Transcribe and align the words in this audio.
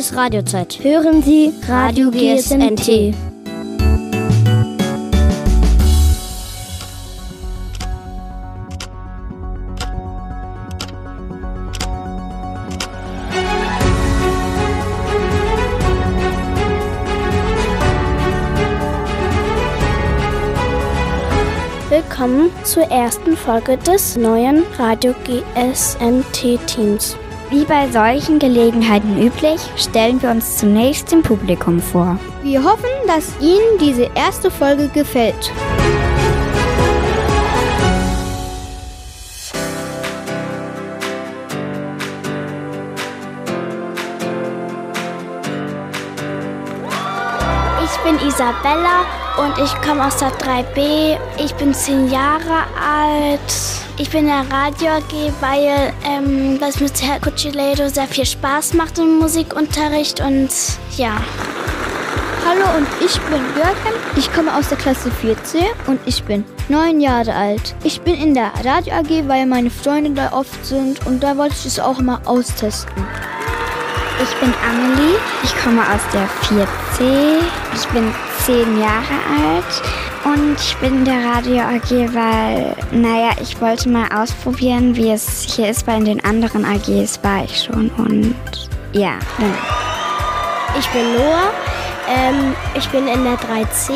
ist 0.00 0.16
Radiozeit. 0.16 0.82
Hören 0.82 1.22
Sie 1.22 1.52
Radio 1.68 2.10
GSNT. 2.10 3.14
Willkommen 21.90 22.50
zur 22.64 22.84
ersten 22.84 23.36
Folge 23.36 23.76
des 23.76 24.16
neuen 24.16 24.62
Radio 24.78 25.14
GSNT 25.24 26.58
Teams. 26.66 27.18
Wie 27.50 27.64
bei 27.64 27.90
solchen 27.90 28.38
Gelegenheiten 28.38 29.20
üblich, 29.20 29.60
stellen 29.76 30.22
wir 30.22 30.30
uns 30.30 30.58
zunächst 30.58 31.10
dem 31.10 31.20
Publikum 31.20 31.80
vor. 31.80 32.16
Wir 32.44 32.62
hoffen, 32.62 32.88
dass 33.08 33.34
Ihnen 33.40 33.76
diese 33.80 34.08
erste 34.14 34.52
Folge 34.52 34.86
gefällt. 34.86 35.50
Ich 47.84 47.98
bin 48.04 48.28
Isabella 48.28 49.04
und 49.38 49.58
ich 49.58 49.74
komme 49.82 50.06
aus 50.06 50.18
der 50.18 50.30
3B. 50.38 51.18
Ich 51.44 51.52
bin 51.56 51.74
zehn 51.74 52.08
Jahre 52.12 52.62
alt. 52.80 53.89
Ich 54.00 54.08
bin 54.08 54.20
in 54.20 54.28
der 54.28 54.50
Radio 54.50 54.92
AG, 54.92 55.30
weil 55.42 55.92
ähm, 56.06 56.58
das 56.58 56.80
mit 56.80 57.02
Herr 57.02 57.20
Cucciledo 57.20 57.86
sehr 57.90 58.06
viel 58.06 58.24
Spaß 58.24 58.72
macht 58.72 58.98
im 58.98 59.18
Musikunterricht 59.18 60.20
und 60.20 60.48
ja. 60.96 61.22
Hallo 62.46 62.78
und 62.78 62.88
ich 63.04 63.20
bin 63.20 63.42
Jürgen. 63.54 64.00
Ich 64.16 64.32
komme 64.32 64.56
aus 64.56 64.70
der 64.70 64.78
Klasse 64.78 65.10
4C 65.10 65.66
und 65.86 66.00
ich 66.06 66.24
bin 66.24 66.46
neun 66.70 67.02
Jahre 67.02 67.34
alt. 67.34 67.74
Ich 67.84 68.00
bin 68.00 68.14
in 68.14 68.32
der 68.32 68.50
Radio 68.64 68.94
AG, 68.94 69.28
weil 69.28 69.44
meine 69.44 69.68
Freunde 69.68 70.12
da 70.12 70.32
oft 70.32 70.64
sind 70.64 71.06
und 71.06 71.22
da 71.22 71.36
wollte 71.36 71.56
ich 71.58 71.66
es 71.66 71.78
auch 71.78 72.00
mal 72.00 72.22
austesten. 72.24 73.06
Ich 74.22 74.34
bin 74.36 74.52
Amelie, 74.68 75.18
ich 75.42 75.56
komme 75.62 75.80
aus 75.80 76.02
der 76.12 76.28
4C. 76.42 77.40
Ich 77.74 77.88
bin 77.88 78.12
zehn 78.44 78.78
Jahre 78.78 79.16
alt 79.40 79.82
und 80.24 80.60
ich 80.60 80.76
bin 80.76 80.98
in 80.98 81.04
der 81.06 81.24
Radio 81.24 81.60
AG, 81.60 81.90
weil, 82.14 82.76
naja, 82.92 83.30
ich 83.40 83.58
wollte 83.62 83.88
mal 83.88 84.08
ausprobieren, 84.12 84.94
wie 84.94 85.10
es 85.10 85.54
hier 85.54 85.70
ist, 85.70 85.86
weil 85.86 86.00
in 86.00 86.04
den 86.04 86.24
anderen 86.24 86.66
AGs 86.66 87.18
war 87.22 87.44
ich 87.44 87.64
schon 87.64 87.88
und 87.96 88.34
ja. 88.92 89.14
Genau. 89.38 89.54
Ich 90.78 90.86
bin 90.88 91.14
Noah, 91.14 91.50
ähm, 92.06 92.54
ich 92.74 92.88
bin 92.90 93.08
in 93.08 93.24
der 93.24 93.38
3C. 93.38 93.92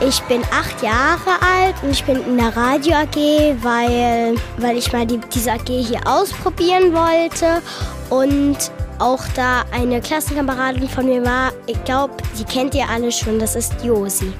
Ich 0.00 0.20
bin 0.22 0.42
acht 0.50 0.82
Jahre 0.82 1.40
alt 1.42 1.74
und 1.82 1.90
ich 1.90 2.02
bin 2.04 2.24
in 2.24 2.38
der 2.38 2.56
Radio 2.56 2.94
AG, 2.94 3.16
weil, 3.62 4.34
weil 4.56 4.78
ich 4.78 4.90
mal 4.92 5.06
die, 5.06 5.20
diese 5.32 5.52
AG 5.52 5.68
hier 5.68 6.00
ausprobieren 6.06 6.92
wollte 6.94 7.62
und 8.10 8.72
auch 9.02 9.24
da 9.34 9.64
eine 9.72 10.00
Klassenkameradin 10.00 10.88
von 10.88 11.06
mir 11.06 11.24
war. 11.24 11.52
Ich 11.66 11.82
glaube, 11.84 12.14
die 12.38 12.44
kennt 12.44 12.72
ihr 12.74 12.88
alle 12.88 13.10
schon, 13.10 13.40
das 13.40 13.56
ist 13.56 13.74
Josi. 13.82 14.32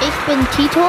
Ich 0.00 0.26
bin 0.26 0.46
Tito, 0.54 0.86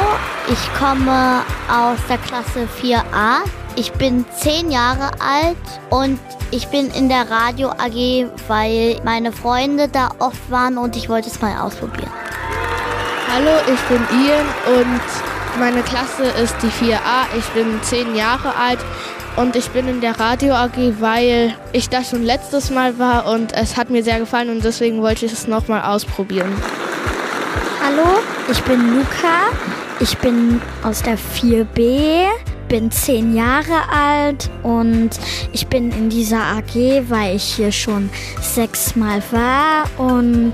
ich 0.47 0.79
komme 0.79 1.41
aus 1.67 1.97
der 2.07 2.19
Klasse 2.19 2.67
4a. 2.79 3.39
Ich 3.75 3.91
bin 3.93 4.23
zehn 4.37 4.69
Jahre 4.69 5.11
alt 5.19 5.57
und 5.89 6.19
ich 6.51 6.67
bin 6.67 6.91
in 6.91 7.09
der 7.09 7.29
Radio 7.29 7.69
AG, 7.69 8.27
weil 8.47 8.99
meine 9.03 9.31
Freunde 9.31 9.87
da 9.87 10.11
oft 10.19 10.51
waren 10.51 10.77
und 10.77 10.95
ich 10.95 11.09
wollte 11.09 11.29
es 11.29 11.41
mal 11.41 11.59
ausprobieren. 11.59 12.11
Hallo, 13.33 13.51
ich 13.73 13.81
bin 13.81 14.01
Ian 14.23 14.45
und 14.79 15.59
meine 15.59 15.81
Klasse 15.81 16.25
ist 16.43 16.55
die 16.61 16.85
4a. 16.85 17.35
Ich 17.37 17.45
bin 17.47 17.81
zehn 17.81 18.15
Jahre 18.15 18.55
alt 18.55 18.79
und 19.37 19.55
ich 19.55 19.69
bin 19.69 19.87
in 19.87 20.01
der 20.01 20.19
Radio 20.19 20.53
AG, 20.55 20.99
weil 20.99 21.55
ich 21.71 21.89
da 21.89 22.03
schon 22.03 22.23
letztes 22.23 22.69
Mal 22.71 22.99
war 22.99 23.27
und 23.31 23.53
es 23.53 23.77
hat 23.77 23.89
mir 23.89 24.03
sehr 24.03 24.19
gefallen 24.19 24.49
und 24.49 24.63
deswegen 24.63 25.01
wollte 25.01 25.25
ich 25.25 25.31
es 25.31 25.47
nochmal 25.47 25.83
ausprobieren. 25.83 26.51
Hallo, 27.83 28.19
ich 28.51 28.61
bin 28.63 28.97
Luca. 28.97 29.51
Ich 29.99 30.15
bin 30.19 30.61
aus 30.83 31.01
der 31.01 31.17
4B, 31.17 32.27
bin 32.67 32.91
zehn 32.91 33.35
Jahre 33.35 33.89
alt 33.91 34.49
und 34.61 35.09
ich 35.53 35.65
bin 35.65 35.91
in 35.91 36.09
dieser 36.09 36.37
AG, 36.37 37.03
weil 37.09 37.35
ich 37.35 37.55
hier 37.55 37.71
schon 37.71 38.09
sechsmal 38.41 39.23
war 39.31 39.85
und 39.97 40.53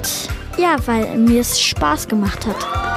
ja, 0.58 0.78
weil 0.86 1.18
mir 1.18 1.42
es 1.42 1.60
Spaß 1.60 2.08
gemacht 2.08 2.46
hat. 2.46 2.93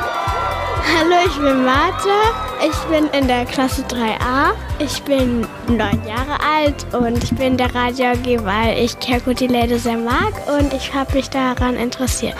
Hallo, 0.94 1.16
ich 1.26 1.36
bin 1.36 1.64
Martha. 1.64 2.32
Ich 2.64 2.76
bin 2.88 3.08
in 3.08 3.26
der 3.26 3.44
Klasse 3.44 3.82
3a. 3.82 4.52
Ich 4.78 5.02
bin 5.02 5.40
neun 5.66 6.00
Jahre 6.06 6.38
alt 6.40 6.86
und 6.94 7.22
ich 7.22 7.30
bin 7.34 7.48
in 7.48 7.56
der 7.56 7.74
Radio 7.74 8.06
AG, 8.06 8.44
weil 8.44 8.78
ich 8.78 8.98
Kerkutilade 9.00 9.80
sehr 9.80 9.98
mag 9.98 10.32
und 10.46 10.72
ich 10.72 10.94
habe 10.94 11.12
mich 11.14 11.28
daran 11.28 11.74
interessiert. 11.74 12.36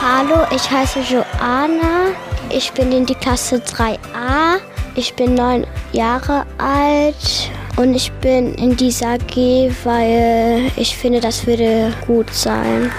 Hallo, 0.00 0.46
ich 0.54 0.70
heiße 0.70 1.00
Joanna. 1.00 2.14
Ich 2.50 2.70
bin 2.72 2.92
in 2.92 3.04
die 3.04 3.16
Klasse 3.16 3.56
3a. 3.56 4.58
Ich 4.94 5.14
bin 5.14 5.34
neun 5.34 5.66
Jahre 5.92 6.46
alt 6.58 7.50
und 7.76 7.94
ich 7.94 8.12
bin 8.12 8.54
in 8.54 8.76
dieser 8.76 9.14
AG, 9.14 9.36
weil 9.82 10.70
ich 10.76 10.96
finde, 10.96 11.20
das 11.20 11.46
würde 11.46 11.92
gut 12.06 12.32
sein. 12.32 12.92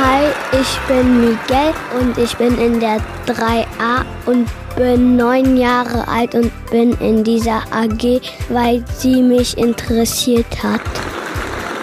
Hi, 0.00 0.28
ich 0.52 0.78
bin 0.86 1.22
Miguel 1.22 1.74
und 1.98 2.16
ich 2.18 2.36
bin 2.36 2.56
in 2.56 2.78
der 2.78 2.98
3a 3.26 4.04
und 4.26 4.48
bin 4.76 5.16
neun 5.16 5.56
Jahre 5.56 6.06
alt 6.06 6.36
und 6.36 6.52
bin 6.70 6.92
in 7.00 7.24
dieser 7.24 7.62
AG, 7.72 8.20
weil 8.48 8.84
sie 8.94 9.20
mich 9.22 9.58
interessiert 9.58 10.62
hat. 10.62 10.82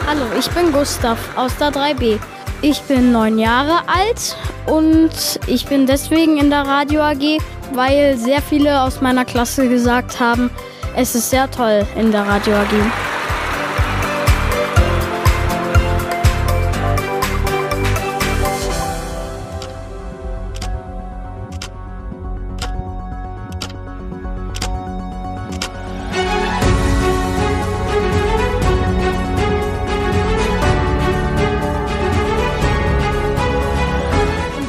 Hallo, 0.07 0.27
ich 0.39 0.49
bin 0.51 0.71
Gustav 0.71 1.17
aus 1.35 1.57
der 1.57 1.73
3b. 1.73 2.17
Ich 2.61 2.81
bin 2.83 3.11
neun 3.11 3.37
Jahre 3.37 3.79
alt 3.85 4.37
und 4.65 5.11
ich 5.47 5.65
bin 5.65 5.85
deswegen 5.85 6.37
in 6.37 6.49
der 6.49 6.65
Radio 6.65 7.01
AG, 7.01 7.41
weil 7.73 8.17
sehr 8.17 8.41
viele 8.41 8.81
aus 8.81 9.01
meiner 9.01 9.25
Klasse 9.25 9.67
gesagt 9.67 10.21
haben, 10.21 10.49
es 10.95 11.15
ist 11.15 11.31
sehr 11.31 11.51
toll 11.51 11.85
in 11.97 12.13
der 12.13 12.25
Radio 12.25 12.53
AG. 12.53 13.14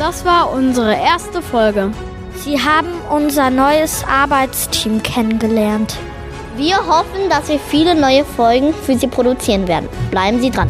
Das 0.07 0.25
war 0.25 0.53
unsere 0.53 0.95
erste 0.95 1.43
Folge. 1.43 1.91
Sie 2.37 2.63
haben 2.63 2.87
unser 3.11 3.51
neues 3.51 4.05
Arbeitsteam 4.09 5.03
kennengelernt. 5.03 5.97
Wir 6.55 6.77
hoffen, 6.77 7.29
dass 7.29 7.49
wir 7.49 7.59
viele 7.59 7.97
neue 7.97 8.25
Folgen 8.25 8.73
für 8.73 8.97
Sie 8.97 9.09
produzieren 9.09 9.67
werden. 9.67 9.89
Bleiben 10.13 10.41
Sie 10.41 10.51
dran. 10.51 10.69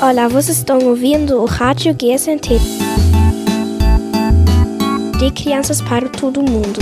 Olá, 0.00 0.28
vocês 0.28 0.56
estão 0.56 0.78
ouvindo 0.78 1.42
o 1.42 1.44
Rádio 1.44 1.94
GSNT 1.94 2.58
de 5.20 5.30
crianças 5.30 5.82
para 5.82 6.08
todo 6.08 6.40
mundo. 6.40 6.80